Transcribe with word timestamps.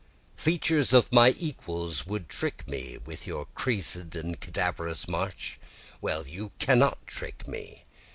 3 0.37 0.53
Features 0.53 0.93
of 0.93 1.11
my 1.11 1.35
equals 1.37 2.07
would 2.07 2.23
you 2.23 2.27
trick 2.27 2.67
me 2.67 2.97
with 3.05 3.27
your 3.27 3.45
creas'd 3.53 4.15
and 4.15 4.39
cadaverous 4.41 5.07
march? 5.07 5.59
Well, 6.01 6.25
you 6.27 6.53
cannot 6.57 7.05
trick 7.05 7.47
me. 7.47 7.85